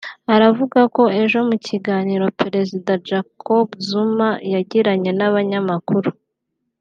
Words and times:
aravuga 0.35 0.79
ko 0.95 1.03
ejo 1.21 1.37
mu 1.49 1.55
kiganiro 1.67 2.25
Perezida 2.41 2.91
Jacob 3.09 3.67
Zuma 3.87 4.29
yagiranye 4.53 5.11
n’ 5.17 5.21
abanyamakuru 5.29 6.09